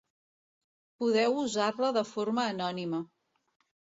Podeu 1.03 1.37
usar-la 1.41 1.91
de 1.99 2.05
forma 2.13 2.47
anònima. 2.55 3.03